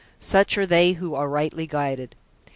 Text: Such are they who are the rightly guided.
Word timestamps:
Such 0.19 0.57
are 0.57 0.65
they 0.65 0.93
who 0.93 1.13
are 1.13 1.25
the 1.27 1.33
rightly 1.33 1.67
guided. 1.67 2.15